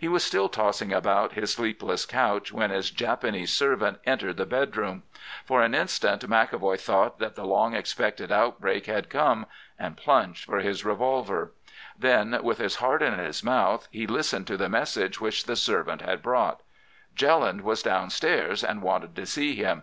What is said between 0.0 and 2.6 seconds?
He was still tossing upon his sleepless couch